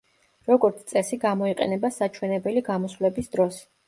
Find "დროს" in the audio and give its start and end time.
3.37-3.61